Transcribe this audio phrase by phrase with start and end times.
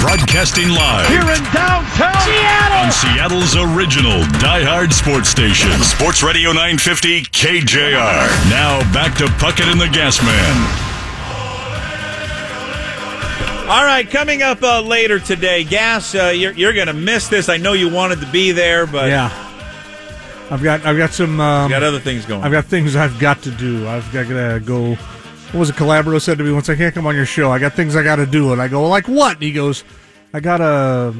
[0.00, 2.78] Broadcasting live Here in downtown Seattle.
[2.78, 5.70] on Seattle's original diehard sports station.
[5.82, 8.50] Sports Radio 950 KJR.
[8.50, 10.86] Now back to Puckett and the Gas Man.
[13.68, 17.48] All right, coming up uh, later today, Gas, uh, you're, you're going to miss this.
[17.48, 19.30] I know you wanted to be there, but Yeah.
[20.50, 22.42] I've got I've got some um, you got other things going.
[22.42, 23.86] I've got things I've got to do.
[23.86, 24.96] I've got to go.
[25.52, 25.76] What was it?
[25.76, 27.50] Calabro said to me once, "I can't come on your show.
[27.50, 29.82] I got things I got to do." And I go, "Like what?" And he goes,
[30.32, 31.12] "I gotta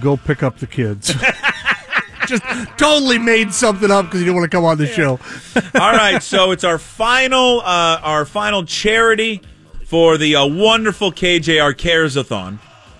[0.00, 1.14] go pick up the kids."
[2.26, 2.42] Just
[2.78, 5.20] totally made something up because he didn't want to come on the show.
[5.74, 9.42] All right, so it's our final uh, our final charity
[9.84, 12.58] for the uh, wonderful KJR Caresathon,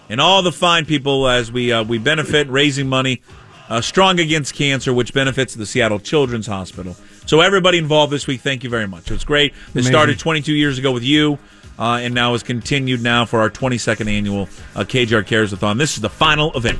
[0.08, 3.22] and all the fine people as we uh, we benefit raising money.
[3.68, 6.94] Uh, Strong Against Cancer, which benefits the Seattle Children's Hospital.
[7.26, 9.10] So everybody involved this week, thank you very much.
[9.10, 9.52] It's great.
[9.52, 9.92] It Amazing.
[9.92, 11.38] started 22 years ago with you,
[11.76, 14.42] uh, and now is continued now for our 22nd annual
[14.76, 15.76] uh, KJR Caresathon.
[15.76, 16.78] This is the final event.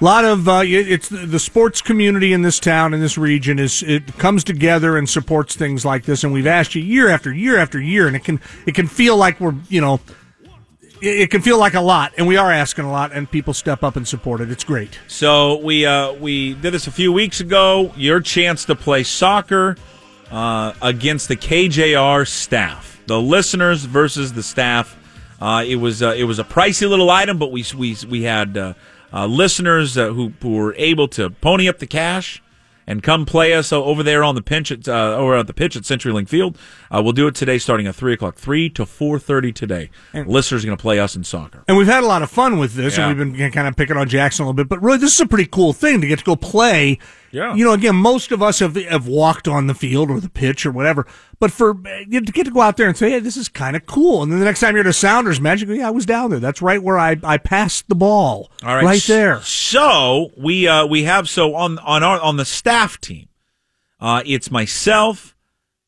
[0.00, 3.58] A lot of uh, it's the, the sports community in this town in this region
[3.58, 7.32] is it comes together and supports things like this, and we've asked you year after
[7.32, 10.00] year after year, and it can it can feel like we're you know
[11.00, 13.82] it, can feel like a lot, and we are asking a lot, and people step
[13.82, 14.50] up and support it.
[14.50, 14.98] It's great.
[15.06, 17.92] So we uh, we did this a few weeks ago.
[17.96, 19.76] Your chance to play soccer
[20.30, 24.96] uh, against the KJR staff, the listeners versus the staff.
[25.40, 28.56] Uh, it was uh, it was a pricey little item, but we we we had
[28.56, 28.74] uh,
[29.12, 32.42] uh, listeners who who were able to pony up the cash
[32.88, 35.76] and come play us over there on the pitch at uh, over at the pitch
[35.76, 36.58] at CenturyLink Field.
[36.90, 39.90] Uh, we'll do it today, starting at three o'clock, three to four thirty today.
[40.14, 41.62] listeners are going to play us in soccer.
[41.68, 43.08] And we've had a lot of fun with this, Yeah.
[43.10, 44.68] and we've been kind of picking on Jackson a little bit.
[44.68, 46.98] But really, this is a pretty cool thing to get to go play.
[47.30, 47.54] Yeah.
[47.54, 50.64] You know, again, most of us have have walked on the field or the pitch
[50.64, 51.06] or whatever.
[51.38, 51.76] But for
[52.08, 54.22] you to get to go out there and say, "Hey, this is kind of cool,"
[54.22, 56.06] and then the next time you're at a Sounders match, you go, "Yeah, I was
[56.06, 56.40] down there.
[56.40, 58.50] That's right where I I passed the ball.
[58.62, 62.44] All right, right there." So we uh, we have so on on our on the
[62.44, 63.28] staff team,
[64.00, 65.36] uh, it's myself,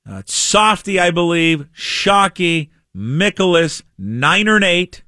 [0.09, 5.03] uh, Softy, I believe, Shockey, Nicholas, Niner and Eight.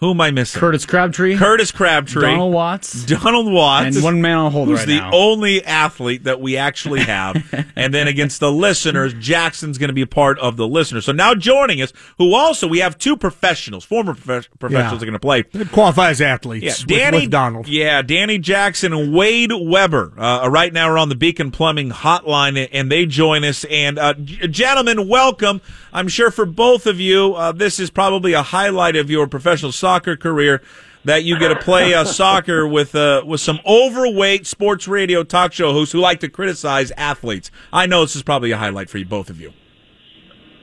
[0.00, 0.58] Who am I missing?
[0.58, 4.72] Curtis Crabtree, Curtis Crabtree, Donald Watts, Donald Watts, and one man on hold right?
[4.72, 5.10] who's right the now.
[5.12, 7.36] only athlete that we actually have.
[7.76, 11.04] and then against the listeners, Jackson's going to be a part of the listeners.
[11.04, 14.96] So now joining us, who also we have two professionals, former prof- professionals, Yeah.
[14.96, 15.42] are going to play.
[15.52, 16.64] They qualify as athletes.
[16.64, 17.68] Yeah, with- Danny with Donald.
[17.68, 20.14] Yeah, Danny Jackson and Wade Webber.
[20.16, 23.64] Uh, right now, we're on the Beacon Plumbing Hotline, and they join us.
[23.64, 25.60] And uh, gentlemen, welcome.
[25.92, 29.72] I'm sure for both of you, uh, this is probably a highlight of your professional
[29.72, 30.62] soccer career.
[31.02, 35.54] That you get to play uh, soccer with uh, with some overweight sports radio talk
[35.54, 37.50] show hosts who like to criticize athletes.
[37.72, 39.54] I know this is probably a highlight for you, both of you.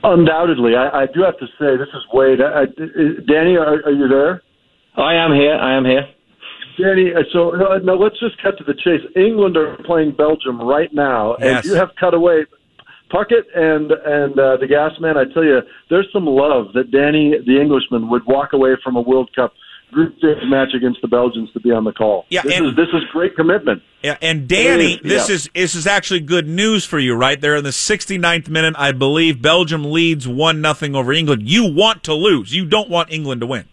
[0.04, 2.40] Undoubtedly, I, I do have to say this is Wade.
[2.40, 2.64] I, I,
[3.26, 4.42] Danny, are, are you there?
[4.96, 5.54] I am here.
[5.56, 6.06] I am here.
[6.80, 9.00] Danny, uh, so no, no, let's just cut to the chase.
[9.16, 11.64] England are playing Belgium right now, Yes.
[11.64, 12.46] and you have cut away.
[13.10, 15.60] Puckett and and uh, the gas man, I tell you,
[15.90, 19.52] there's some love that Danny, the Englishman, would walk away from a World Cup
[19.92, 22.26] group stage match against the Belgians to be on the call.
[22.28, 23.82] Yeah, this and- is this is great commitment.
[24.02, 25.34] Yeah, and Danny, is, this yeah.
[25.34, 27.40] is this is actually good news for you, right?
[27.40, 31.48] There in the 69th minute, I believe Belgium leads one nothing over England.
[31.48, 32.54] You want to lose.
[32.54, 33.64] You don't want England to win.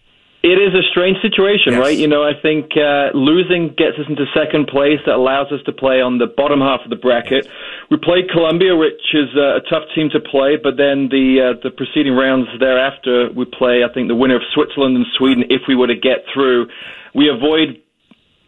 [0.45, 1.81] It is a strange situation, Yes.
[1.81, 1.97] right?
[1.97, 4.99] You know, I think uh, losing gets us into second place.
[5.07, 7.49] That allows us to play on the bottom half of the bracket.
[7.89, 11.59] We played Colombia, which is uh, a tough team to play, but then the uh,
[11.63, 13.83] the preceding rounds thereafter, we play.
[13.83, 15.45] I think the winner of Switzerland and Sweden.
[15.49, 16.67] If we were to get through,
[17.15, 17.81] we avoid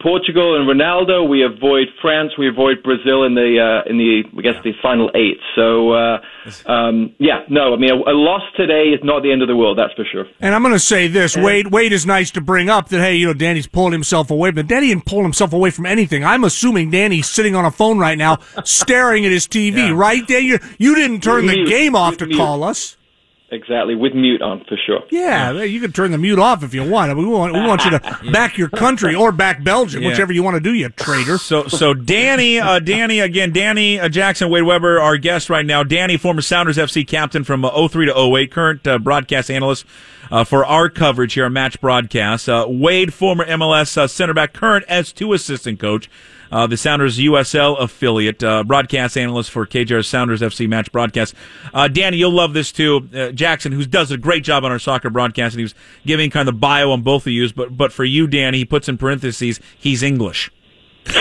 [0.02, 1.28] Portugal and Ronaldo.
[1.28, 2.32] We avoid France.
[2.38, 5.40] We avoid Brazil in the uh, in the I guess the final eight.
[5.56, 9.42] So uh, um, yeah, no, I mean a, a loss today is not the end
[9.42, 9.78] of the world.
[9.78, 10.26] That's for sure.
[10.40, 11.68] And I'm going to say this: Wade.
[11.68, 14.68] Wade is nice to bring up that hey, you know, Danny's pulling himself away, but
[14.68, 16.24] Danny didn't pull himself away from anything.
[16.24, 19.96] I'm assuming Danny's sitting on a phone right now, staring at his TV.
[19.96, 20.46] Right, Danny?
[20.46, 22.97] You, you didn't turn the game off to call us.
[23.50, 25.00] Exactly, with mute on for sure.
[25.10, 27.16] Yeah, you can turn the mute off if you want.
[27.18, 30.10] We want, we want you to back your country or back Belgium, Yeah.
[30.10, 31.38] whichever you want to do, you traitor.
[31.38, 35.82] So, so Danny, uh, Danny again, Danny uh, Jackson, Wade Webber, our guest right now.
[35.82, 39.86] Danny, former Sounders FC captain from uh, 03 to 08, current uh, broadcast analyst
[40.30, 42.50] uh, for our coverage here on Match Broadcast.
[42.50, 46.10] Uh, Wade, former MLS uh, center back, current S2 assistant coach.
[46.52, 51.34] Uh, the Sounders USL affiliate, uh, broadcast analyst for KJR Sounders FC match broadcast.
[51.74, 53.10] Uh, Danny, you'll love this too.
[53.14, 56.30] Uh, Jackson, who does a great job on our soccer broadcast, and he was giving
[56.30, 57.48] kind of the bio on both of you.
[57.54, 60.52] But but for you, Danny, he puts in parentheses, he's English.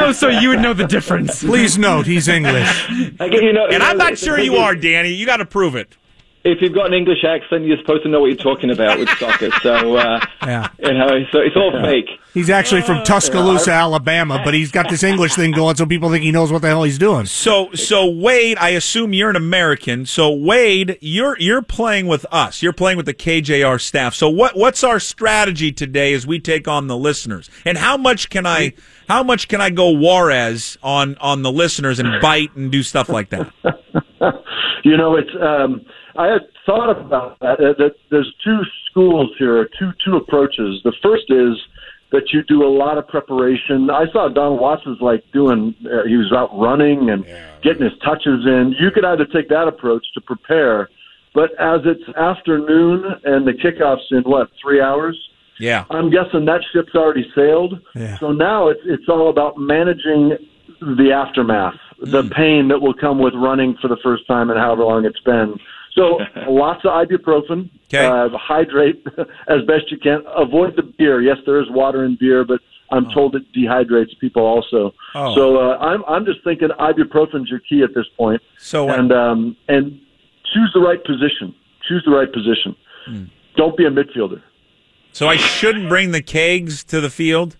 [0.00, 1.42] Oh, so you would know the difference.
[1.42, 2.86] Please note, he's English.
[3.20, 5.08] I get, you know, And you know, I'm not sure you are, Danny.
[5.08, 5.96] You got to prove it.
[6.44, 9.08] If you've got an English accent, you're supposed to know what you're talking about with
[9.18, 9.50] soccer.
[9.62, 10.68] So, uh, Yeah.
[10.78, 12.08] you know, so it's all fake.
[12.32, 16.22] He's actually from Tuscaloosa, Alabama, but he's got this English thing going, so people think
[16.22, 17.26] he knows what the hell he's doing.
[17.26, 20.06] So so Wade, I assume you're an American.
[20.06, 22.62] So Wade, you're you're playing with us.
[22.62, 24.14] You're playing with the KJR staff.
[24.14, 27.50] So what what's our strategy today as we take on the listeners?
[27.64, 28.74] And how much can I
[29.08, 33.08] how much can I go Suarez on on the listeners and bite and do stuff
[33.08, 33.52] like that?
[34.84, 35.30] you know, it's.
[35.40, 35.84] Um,
[36.18, 37.60] I had thought about that.
[37.60, 38.60] Uh, that there's two
[38.90, 40.80] schools here, two two approaches.
[40.84, 41.56] The first is
[42.10, 43.88] that you do a lot of preparation.
[43.90, 45.74] I saw Don Watson's like doing.
[45.86, 47.24] Uh, he was out running and
[47.62, 48.74] getting his touches in.
[48.80, 50.88] You could either take that approach to prepare,
[51.34, 55.16] but as it's afternoon and the kickoffs in what three hours.
[55.60, 55.84] Yeah.
[55.90, 57.80] I'm guessing that ship's already sailed.
[57.94, 58.18] Yeah.
[58.18, 60.36] So now it's it's all about managing
[60.80, 62.28] the aftermath, the Hmm.
[62.28, 65.58] pain that will come with running for the first time and however long it's been.
[65.98, 66.18] So
[66.48, 67.70] lots of ibuprofen.
[67.86, 68.06] Okay.
[68.06, 69.04] Uh, hydrate
[69.48, 70.22] as best you can.
[70.36, 71.20] Avoid the beer.
[71.20, 72.60] Yes, there is water in beer, but
[72.90, 74.94] I'm told it dehydrates people also.
[75.14, 75.34] Oh.
[75.34, 78.40] So uh, I'm I'm just thinking ibuprofen's your key at this point.
[78.58, 80.00] So and um, and
[80.52, 81.54] choose the right position.
[81.88, 82.76] Choose the right position.
[83.06, 83.24] Hmm.
[83.56, 84.42] Don't be a midfielder.
[85.12, 87.56] so I shouldn't bring the kegs to the field.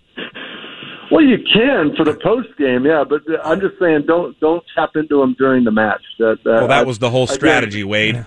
[1.19, 4.62] Well, you can for the post game, yeah, but uh, I'm just saying don't don't
[4.73, 6.03] tap into them during the match.
[6.20, 8.25] That uh, Well, that was the whole again, strategy, Wade.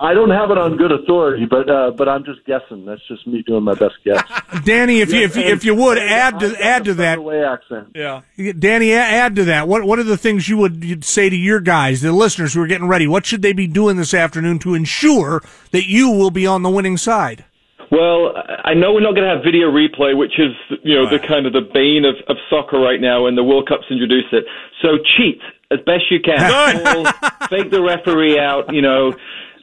[0.00, 2.86] I don't have it on good authority, but uh, but I'm just guessing.
[2.86, 4.22] That's just me doing my best guess.
[4.64, 7.88] Danny, if you if, you- if you would add to add to that, Way accent.
[7.94, 8.22] Yeah.
[8.58, 9.68] Danny, add to that.
[9.68, 12.62] What what are the things you would you'd say to your guys, the listeners who
[12.62, 13.06] are getting ready?
[13.06, 16.70] What should they be doing this afternoon to ensure that you will be on the
[16.70, 17.44] winning side?
[17.90, 20.52] Well, I know we're not going to have video replay, which is
[20.82, 23.68] you know the kind of the bane of, of soccer right now, and the World
[23.68, 24.44] Cup's introduced it.
[24.82, 25.40] So cheat
[25.70, 26.38] as best you can.
[26.84, 27.04] Call,
[27.48, 28.72] fake the referee out.
[28.72, 29.14] You know.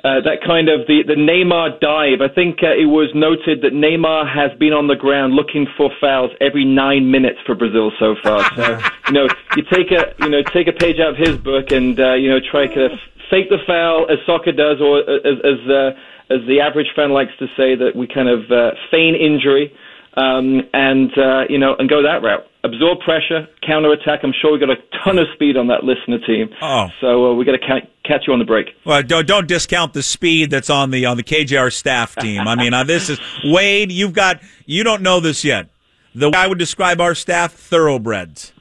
[0.06, 2.22] Uh, that kind of the, the Neymar dive.
[2.22, 5.90] I think uh, it was noted that Neymar has been on the ground looking for
[6.00, 8.46] fouls every nine minutes for Brazil so far.
[8.54, 8.78] So
[9.08, 9.28] you know,
[9.58, 12.30] you take a you know take a page out of his book and uh, you
[12.30, 12.90] know try to
[13.32, 15.98] fake the foul as soccer does, or as as uh,
[16.30, 19.72] as the average fan likes to say that we kind of uh, feign injury
[20.18, 22.46] um, and uh, you know and go that route.
[22.64, 24.22] Absorb pressure, counter attack.
[24.24, 26.50] I'm sure we got a ton of speed on that listener team.
[26.62, 26.88] Oh.
[27.00, 28.68] so uh, we got to ca- catch you on the break.
[28.86, 32.48] Well, don't don't discount the speed that's on the on the KJR staff team.
[32.48, 33.92] I mean, uh, this is Wade.
[33.92, 35.70] You've got you don't know this yet.
[36.16, 38.54] The way I would describe our staff: thoroughbreds.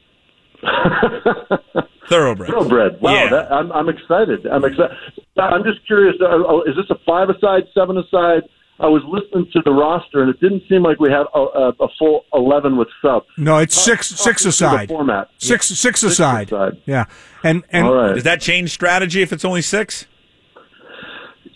[2.09, 2.53] thoroughbreds.
[2.53, 3.01] Thoroughbred.
[3.01, 3.31] Wow, Yeah.
[3.31, 4.47] that, I'm I'm excited.
[4.47, 4.97] I'm excited.
[5.37, 6.15] I'm just curious.
[6.21, 8.43] Uh, uh, is this a five aside, seven aside?
[8.81, 11.69] I was listening to the roster, and it didn't seem like we had a, a,
[11.81, 13.27] a full eleven with subs.
[13.39, 14.89] No, it's six Talk six aside.
[14.89, 15.29] The format.
[15.39, 16.49] Six six aside.
[16.49, 16.83] aside.
[16.85, 17.05] Yeah,
[17.45, 18.15] and and All right.
[18.15, 20.07] Does that change strategy if it's only six?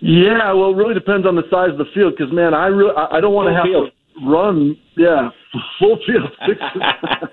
[0.01, 2.15] Yeah, well, it really depends on the size of the field.
[2.17, 3.91] Because man, I really I I don't want to have field.
[3.91, 3.93] to
[4.23, 4.77] run.
[4.97, 5.31] Yeah,
[5.79, 6.31] full field.
[6.47, 6.61] Six.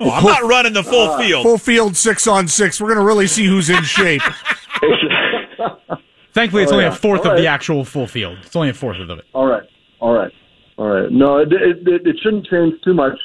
[0.02, 1.44] Oh, I'm not running the full field.
[1.44, 2.80] full field six on six.
[2.82, 4.22] We're gonna really see who's in shape.
[6.34, 6.92] Thankfully, it's Oh, only yeah.
[6.92, 8.38] a fourth All of the actual full field.
[8.44, 9.26] It's only a fourth of it.
[9.34, 9.64] all right,
[10.00, 10.32] all right,
[10.78, 11.10] all right.
[11.12, 13.18] No, it it, it, it shouldn't change too much.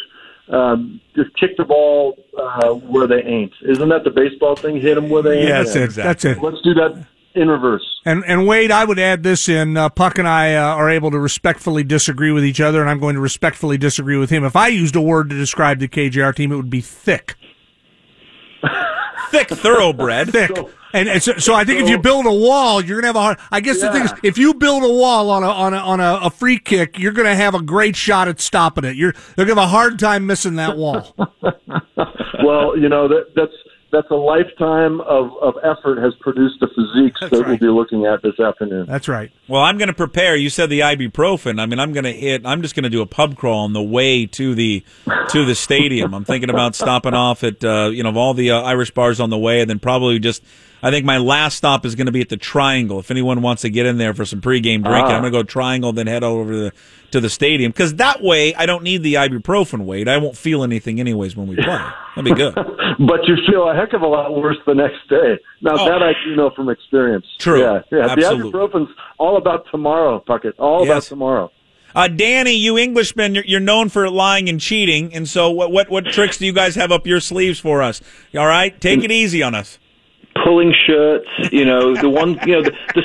[0.48, 3.52] Um, just kick the ball uh, where they ain't.
[3.68, 4.80] Isn't that the baseball thing?
[4.80, 5.48] Hit them where they ain't.
[5.48, 5.90] Yeah, That's it.
[5.94, 6.42] That's it.
[6.42, 8.00] Let's do that in reverse.
[8.04, 9.76] And and Wade, I would add this in.
[9.76, 13.00] Uh, Puck and I uh, are able to respectfully disagree with each other, and I'm
[13.00, 14.44] going to respectfully disagree with him.
[14.44, 17.36] If I used a word to describe the KJR team, it would be thick.
[19.30, 20.30] Thick thoroughbred.
[20.32, 20.50] Thick.
[20.92, 23.20] And, and so, so I think if you build a wall, you're gonna have a
[23.20, 23.38] hard.
[23.52, 26.00] I guess the thing is, if you build a wall on a on a on
[26.00, 28.96] a, a free kick, you're gonna have a great shot at stopping it.
[28.96, 31.14] You're they're gonna have a hard time missing that wall.
[32.44, 33.52] well, you know that that's
[33.92, 38.22] that's a lifetime of, of effort has produced the physiques that we'll be looking at
[38.22, 38.86] this afternoon.
[38.86, 39.30] That's right.
[39.48, 40.36] Well, I'm going to prepare.
[40.36, 41.60] You said the ibuprofen.
[41.60, 42.46] I mean, I'm going to hit.
[42.46, 44.84] I'm just going to do a pub crawl on the way to the
[45.30, 46.14] to the stadium.
[46.14, 49.20] I'm thinking about stopping off at uh, you know of all the uh, Irish bars
[49.20, 50.42] on the way, and then probably just.
[50.82, 52.98] I think my last stop is going to be at the Triangle.
[52.98, 55.16] If anyone wants to get in there for some pregame drinking, Ah.
[55.16, 56.72] I'm going to go Triangle, then head over to the
[57.10, 59.84] to the stadium because that way I don't need the ibuprofen.
[59.84, 60.06] Weight.
[60.08, 61.64] I won't feel anything anyways when we play.
[62.16, 62.54] That'd be good.
[63.00, 65.38] But you feel a heck of a lot worse the next day.
[65.62, 65.84] Now Oh.
[65.86, 67.24] that I do know from experience.
[67.38, 67.60] True.
[67.60, 68.08] Yeah, yeah.
[68.10, 68.50] Absolutely.
[68.50, 70.52] The ibuprofen's all about tomorrow, Puckett.
[70.58, 71.50] All about tomorrow.
[71.94, 75.88] Uh, Danny, you Englishmen, you're, you're known for lying and cheating, and so what, what
[75.90, 78.02] what tricks do you guys have up your sleeves for us?
[78.36, 79.78] All right, take it easy on us.
[80.44, 83.02] Pulling shirts, you know, the one, you know, the, the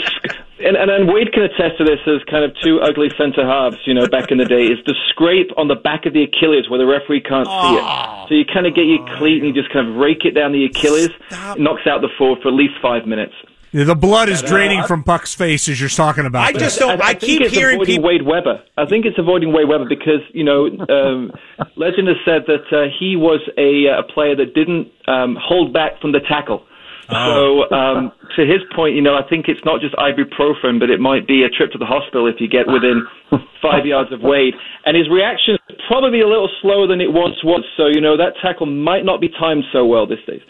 [0.59, 3.77] and, and and Wade can attest to this as kind of two ugly centre halves,
[3.85, 6.69] you know, back in the day, is the scrape on the back of the Achilles
[6.69, 7.85] where the referee can't see it.
[8.29, 10.53] So you kind of get your cleat and you just kind of rake it down
[10.53, 11.59] the Achilles, Stop.
[11.59, 13.33] knocks out the forward for at least five minutes.
[13.75, 16.47] The blood is draining from Puck's face as you're talking about.
[16.47, 16.59] I that.
[16.59, 17.01] just don't.
[17.01, 18.05] I, think keep hearing people.
[18.05, 18.63] Wade Webber.
[18.77, 21.33] I think it's avoiding Wade Webber because you know um,
[21.75, 25.99] legend has said that uh, he was a, a player that didn't um, hold back
[25.99, 26.63] from the tackle.
[27.09, 27.65] Oh.
[27.69, 30.99] So um, to his point, you know, I think it's not just ibuprofen, but it
[30.99, 33.05] might be a trip to the hospital if you get within
[33.61, 34.53] five yards of Wade.
[34.85, 37.63] And his reaction is probably a little slower than it once was.
[37.77, 40.41] So you know that tackle might not be timed so well these days.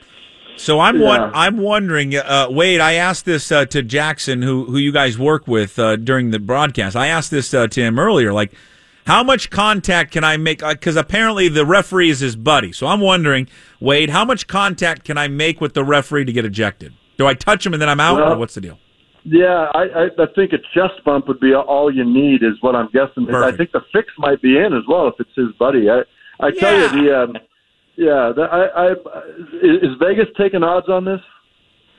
[0.58, 1.06] So I'm Yeah.
[1.08, 2.80] won- I'm wondering, uh, Wade.
[2.80, 6.40] I asked this uh, to Jackson, who who you guys work with uh, during the
[6.40, 6.96] broadcast.
[6.96, 8.54] I asked this uh, to him earlier, like.
[9.06, 10.60] How much contact can I make?
[10.60, 12.72] Because apparently the referee is his buddy.
[12.72, 13.48] So I'm wondering,
[13.80, 16.94] Wade, how much contact can I make with the referee to get ejected?
[17.18, 18.80] Do I touch him and then I'm out, or what's the deal?
[19.24, 22.76] Yeah, I, I, I think a chest bump would be all you need, is what
[22.76, 23.34] I'm guessing.
[23.34, 25.90] I think the fix might be in as well if it's his buddy.
[25.90, 26.02] I,
[26.40, 26.94] I tell Yeah.
[26.96, 27.38] you, the um,
[27.96, 28.92] yeah, the, I, I,
[29.64, 31.22] is is Vegas taking odds on this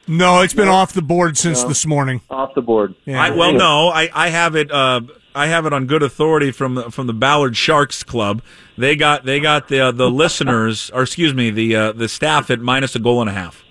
[0.09, 2.21] no, it's been off the board since this morning.
[2.31, 2.95] off the board?
[3.05, 3.21] Yeah.
[3.21, 4.71] I, well, no, I, I have it.
[4.71, 5.01] Uh,
[5.37, 8.43] I have it on good authority from the, from the Ballard Sharks Club.
[8.79, 12.51] They got they got the uh, the listeners, or excuse me, the uh, the staff
[12.51, 13.63] at minus a goal and a half.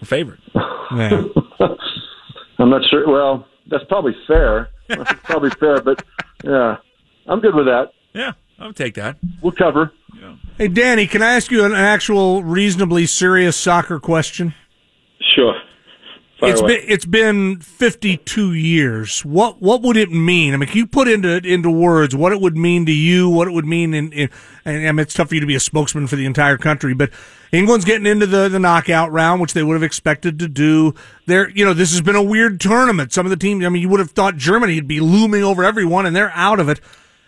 [0.00, 0.40] We're favored.
[2.58, 3.10] I'm not sure.
[3.10, 4.68] Well, that's probably fair.
[4.88, 6.04] That's probably fair, but
[6.44, 6.76] yeah,
[7.26, 7.92] I'm good with that.
[8.12, 9.16] Yeah, I'll take that.
[9.42, 9.92] We'll cover.
[10.58, 14.54] Hey, Danny, can I ask you an actual reasonably serious soccer question?
[15.34, 15.54] Sure.
[16.38, 16.76] Fire It's away.
[16.80, 19.24] been it's been 52 years.
[19.24, 20.52] What what would it mean?
[20.52, 23.30] I mean, can you put into into words what it would mean to you?
[23.30, 24.28] What it would mean in, in
[24.66, 26.92] and I mean, it's tough for you to be a spokesman for the entire country,
[26.92, 27.10] but
[27.52, 30.94] England's getting into the the knockout round, which they would have expected to do.
[31.24, 33.12] There, you know, this has been a weird tournament.
[33.14, 35.64] Some of the teams, I mean, you would have thought Germany would be looming over
[35.64, 36.80] everyone, and they're out of it.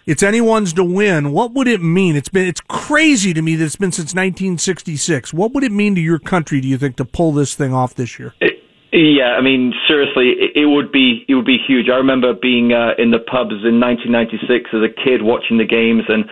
[0.05, 1.33] It's anyone's to win.
[1.33, 2.15] What would it mean?
[2.15, 5.33] It's been it's crazy to me that it's been since 1966.
[5.33, 6.61] What would it mean to your country?
[6.61, 8.35] Do you think to pull this thing off this year?
[8.89, 11.93] Yeah, I mean, seriously, it, would be it would be huge.
[11.93, 16.09] I remember being uh, in the pubs in 1996 as a kid watching the games,
[16.09, 16.25] and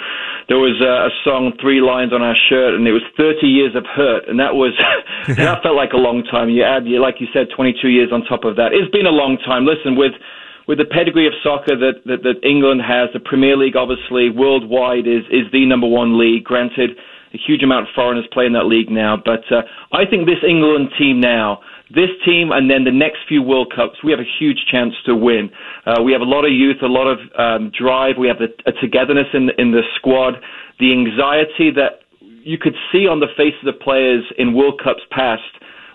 [0.48, 3.76] there was uh, a song, three lines on our shirt, and it was 30 years
[3.76, 4.72] of hurt, and that was
[5.36, 6.48] that felt like a long time.
[6.48, 8.72] You add, you like you said, 22 years on top of that.
[8.72, 9.68] It's been a long time.
[9.68, 10.16] Listen, with
[10.64, 15.04] with the pedigree of soccer that, that, that England has, the Premier League obviously worldwide
[15.04, 16.48] is is the number one league.
[16.48, 16.96] Granted,
[17.37, 19.62] a huge amount of foreigners play in that league now, but uh,
[19.93, 21.61] I think this England team now
[21.95, 25.14] this team and then the next few World Cups, we have a huge chance to
[25.14, 25.50] win.
[25.87, 28.16] Uh, we have a lot of youth, a lot of um, drive.
[28.19, 30.35] We have the, a togetherness in, in the squad.
[30.81, 35.02] The anxiety that you could see on the face of the players in World Cups
[35.11, 35.43] past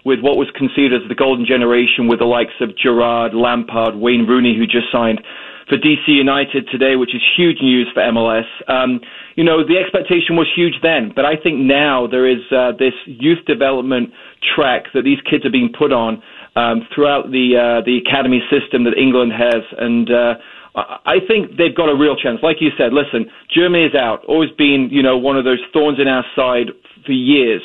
[0.03, 4.25] with what was considered as the golden generation with the likes of Gerrard, Lampard, Wayne
[4.25, 5.21] Rooney, who just signed
[5.69, 8.47] for DC United today, which is huge news for MLS.
[8.67, 8.99] Um,
[9.35, 12.93] you know, the expectation was huge then, but I think now there is uh, this
[13.05, 14.11] youth development
[14.55, 16.21] track that these kids are being put on
[16.55, 20.33] um, throughout the uh, the academy system that England has, and uh,
[20.75, 22.39] I think they've got a real chance.
[22.43, 25.99] Like you said, listen, Germany is out, always been you know one of those thorns
[25.99, 26.71] in our side
[27.05, 27.61] for years.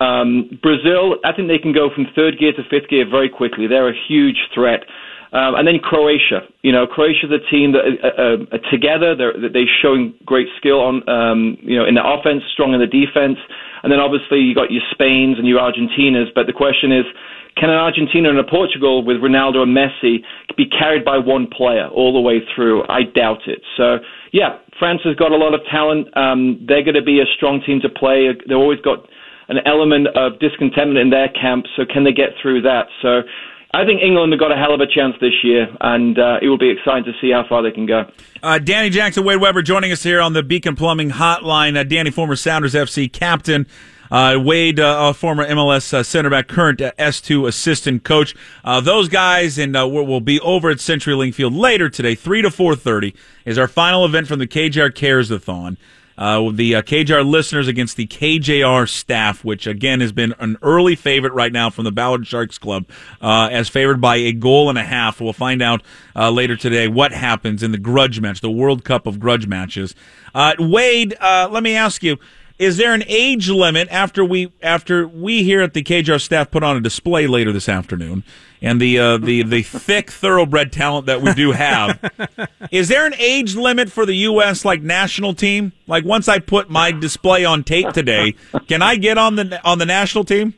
[0.00, 3.66] Um, Brazil, I think they can go from third gear to fifth gear very quickly.
[3.66, 4.86] They're a huge threat.
[5.32, 9.12] Um, and then Croatia, you know, Croatia's a team that uh, uh, together.
[9.12, 12.88] They're they're showing great skill on, um, you know, in the offense, strong in the
[12.88, 13.36] defense.
[13.82, 16.32] And then obviously you got your Spains and your Argentinas.
[16.34, 17.04] But the question is,
[17.60, 20.24] can an Argentina and a Portugal with Ronaldo and Messi
[20.56, 22.88] be carried by one player all the way through?
[22.88, 23.60] I doubt it.
[23.76, 23.98] So
[24.32, 26.08] yeah, France has got a lot of talent.
[26.16, 28.32] Um, they're going to be a strong team to play.
[28.32, 29.04] They've always got
[29.52, 31.66] an element of discontentment in their camp.
[31.76, 32.88] So can they get through that?
[33.04, 33.28] So.
[33.74, 36.48] I think England have got a hell of a chance this year, and uh, it
[36.48, 38.10] will be exciting to see how far they can go.
[38.42, 41.76] Uh, Danny Jackson, Wade Webber joining us here on the Beacon Plumbing Hotline.
[41.76, 43.66] Uh, Danny, former Sounders FC captain.
[44.10, 48.34] Uh, Wade, uh, former MLS uh, center back, current uh, S2 assistant coach.
[48.64, 53.58] Those guys, and we'll, be over at CenturyLink Field later today, 3 to 4.30, is
[53.58, 55.76] our final event from the KJR Cares-a-thon.
[56.18, 60.96] Uh, the uh, KJR listeners against the KJR staff, which again has been an early
[60.96, 62.86] favorite right now from the Ballard Sharks Club,
[63.22, 65.20] uh, as favored by a goal and a half.
[65.20, 65.80] We'll find out
[66.16, 69.94] uh, later today what happens in the grudge match, the World Cup of grudge matches.
[70.34, 72.18] Uh, Wade, uh, let me ask you.
[72.58, 76.64] Is there an age limit after we after we here at the KJR staff put
[76.64, 78.24] on a display later this afternoon,
[78.60, 82.00] and the uh, the the thick thoroughbred talent that we do have?
[82.72, 84.64] is there an age limit for the U.S.
[84.64, 85.72] like national team?
[85.86, 88.34] Like once I put my display on tape today,
[88.66, 90.54] can I get on the on the national team?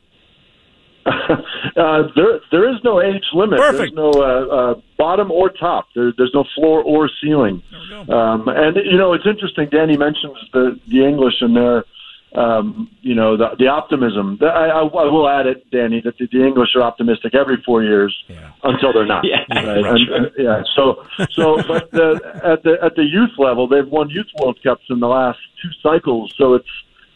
[1.77, 3.59] uh, there, there is no age limit.
[3.59, 3.79] Perfect.
[3.79, 5.87] There's no uh, uh, bottom or top.
[5.95, 7.63] There, there's no floor or ceiling.
[8.09, 9.69] Um, and you know, it's interesting.
[9.71, 11.85] Danny mentions the the English and their
[12.33, 14.39] um, you know, the, the optimism.
[14.41, 17.83] I, I, I will add it, Danny, that the, the English are optimistic every four
[17.83, 18.53] years Yeah.
[18.63, 19.25] until they're not.
[19.29, 19.45] Yeah.
[19.51, 19.85] Right?
[19.85, 20.63] And, and, yeah.
[20.77, 24.85] So, so, but the, at the at the youth level, they've won youth World Cups
[24.91, 26.33] in the last two cycles.
[26.39, 26.69] So it's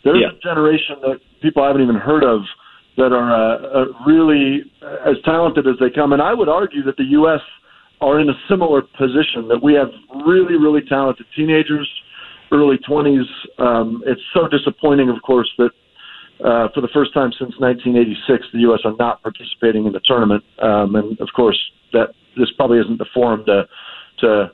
[0.02, 0.30] there's Yeah.
[0.36, 2.42] a generation that people haven't even heard of
[2.96, 4.62] that are uh, uh, really
[5.04, 6.12] as talented as they come.
[6.12, 7.40] And I would argue that the U.S.
[8.00, 9.90] are in a similar position that we have
[10.26, 11.88] really, really talented teenagers,
[12.52, 13.24] early 20s.
[13.58, 15.70] Um, it's so disappointing, of course, that
[16.44, 18.80] uh, for the first time since 1986, the U.S.
[18.84, 20.44] are not participating in the tournament.
[20.60, 21.58] Um, and of course,
[21.92, 23.66] that this probably isn't the forum to
[24.18, 24.50] to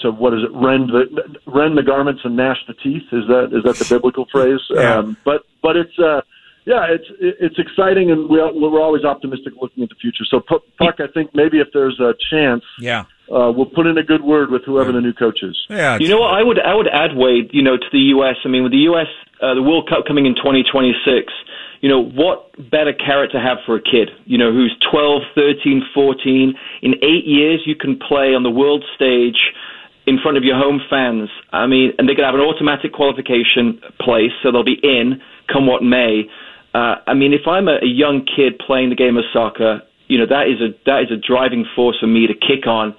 [0.00, 1.04] to what is it rend the
[1.46, 4.98] rend the garments and gnash the teeth is that is that the biblical phrase Yeah.
[4.98, 6.20] um but but it's uh
[6.66, 10.62] yeah it's it's exciting and we're we're always optimistic looking at the future so Puck
[10.78, 13.04] Puck, I think maybe if there's a chance Yeah.
[13.30, 15.98] uh we'll put in a good word with whoever the new coach is Yeah.
[16.00, 16.34] You know what?
[16.34, 17.50] I would I would add Wade.
[17.52, 18.36] You know, to the U.S.
[18.44, 19.06] I mean, with the U.S.
[19.40, 21.32] Uh, the World Cup coming in 2026.
[21.80, 24.10] You know, what better carrot to have for a kid?
[24.26, 26.52] You know, who's 12, 13, 14.
[26.82, 29.40] In eight years, you can play on the world stage
[30.06, 31.30] in front of your home fans.
[31.52, 35.66] I mean, and they can have an automatic qualification place, so they'll be in come
[35.66, 36.28] what may.
[36.74, 40.18] Uh, I mean, if I'm a, a young kid playing the game of soccer, you
[40.18, 42.94] know, that is a that is a driving force for me to kick on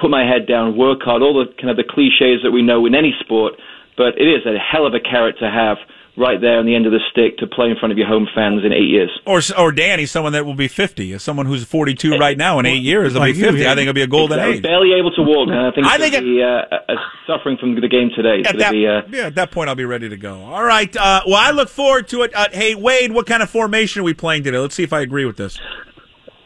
[0.00, 2.86] put my head down, work hard, all the kind of the cliches that we know
[2.86, 3.54] in any sport.
[3.96, 5.76] But it is a hell of a carrot to have
[6.20, 8.28] right there on the end of the stick to play in front of your home
[8.34, 9.10] fans in eight years.
[9.26, 12.66] Or or Danny, someone that will be fifty, someone who's forty two right now in
[12.66, 13.62] eight years, will Like be fifty.
[13.62, 13.72] yeah.
[13.72, 14.62] I think it'll be a golden I was age.
[14.62, 16.96] barely able to walk, and I think I it's think gonna be, uh, uh,
[17.26, 18.40] suffering from the game today.
[18.40, 20.40] It's At gonna that, be, uh, yeah, at that point, I'll be ready to go.
[20.44, 20.94] All right.
[20.96, 22.34] Uh, well, I look forward to it.
[22.36, 24.58] Uh, hey, Wade, what kind of formation are we playing today?
[24.58, 25.58] Let's see if I agree with this.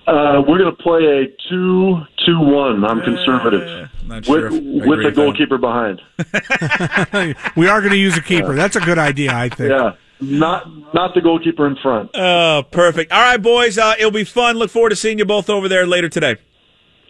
[0.07, 4.47] uh we're going to play a two two one i'm conservative Uh, not with sure
[4.47, 5.15] if with the with that.
[5.15, 6.01] goalkeeper behind
[7.57, 8.55] we are going to use a keeper.
[8.55, 9.71] That's a good idea, I think.
[9.71, 13.11] yeah not not the goalkeeper in front Oh, perfect.
[13.13, 13.77] All right, boys.
[13.79, 14.57] Uh, it'll be fun.
[14.57, 16.37] Look forward to seeing you both over there later today.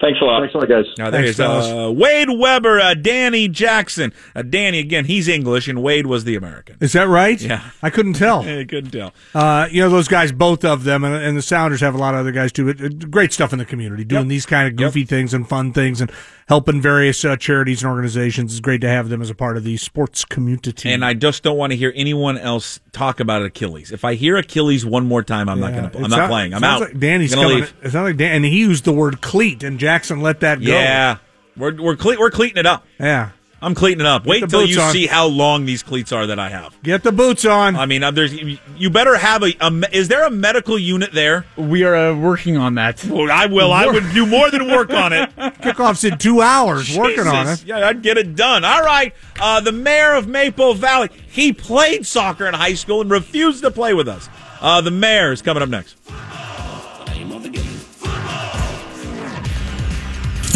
[0.00, 0.40] thanks a lot.
[0.40, 1.92] thanks a lot guys Now, there Thanks, is uh.
[1.94, 4.12] Wade Webber, uh, Danny Jackson.
[4.34, 6.76] Uh, Danny, again, he's English, and Wade was the American.
[6.80, 7.40] Is that right?
[7.40, 7.70] Yeah.
[7.82, 8.40] I couldn't tell.
[8.60, 9.12] I couldn't tell.
[9.34, 12.14] Uh, you know, those guys, both of them, and, and the Sounders have a lot
[12.14, 12.72] of other guys too.
[12.72, 14.28] But uh, great stuff in the community, doing Yep.
[14.30, 16.10] these kind of goofy things and fun things, and
[16.48, 18.52] helping various uh, charities and organizations.
[18.52, 20.90] It's great to have them as a part of the sports community.
[20.90, 23.92] And I just don't want to hear anyone else talk about Achilles.
[23.92, 25.96] If I hear Achilles one more time, I'm not going to.
[25.96, 26.54] I'm not sound- playing.
[26.54, 26.80] I'm out.
[26.80, 27.58] Like Danny's coming.
[27.58, 27.74] leave.
[27.82, 30.66] It sounds like Dan, and he used the word cleat, and Jackson let that go.
[30.72, 31.18] Yeah,
[31.56, 32.84] we're we're cle- we're cleating it up.
[32.98, 33.30] yeah.
[33.64, 34.26] I'm cleating it up.
[34.26, 34.92] Wait the till you on.
[34.92, 36.80] see how long these cleats are that I have.
[36.82, 37.76] Get the boots on.
[37.76, 39.96] I mean, uh, there's you better have a, a.
[39.96, 41.46] Is there a medical unit there?
[41.56, 43.04] We are uh, working on that.
[43.04, 43.72] Well, I will.
[43.72, 45.30] I would do more than work on it.
[45.36, 46.96] Kickoff's in two hours.
[47.04, 47.64] Working on it.
[47.64, 48.64] Yeah, I'd get it done.
[48.64, 49.14] All right.
[49.40, 51.08] Uh, the mayor of Maple Valley.
[51.28, 54.28] He played soccer in high school and refused to play with us.
[54.60, 55.96] Uh, the mayor is coming up next.